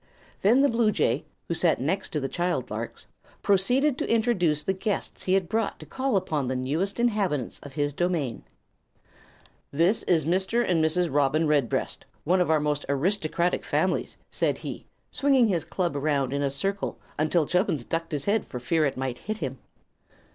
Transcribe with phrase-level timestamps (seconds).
[0.41, 3.05] Then the bluejay, who sat next to the child larks,
[3.43, 7.73] proceeded to introduce the guests he had brought to call upon the newest inhabitants of
[7.73, 8.41] his domain.
[9.69, 10.67] "This is Mr.
[10.67, 11.13] and Mrs.
[11.13, 16.41] Robin Redbreast, one of our most aristocratic families," said he, swinging his club around in
[16.41, 19.59] a circle until Chubbins ducked his head for fear it might hit him.